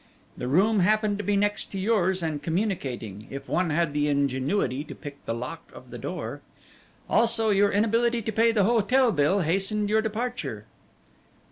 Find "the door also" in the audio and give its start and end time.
5.91-7.51